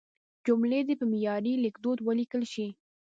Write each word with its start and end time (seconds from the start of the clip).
جملې 0.45 0.79
دې 0.87 0.95
په 0.99 1.05
معیاري 1.11 1.53
لیکدود 1.63 1.97
ولیکل 2.01 2.43
شي. 2.53 2.67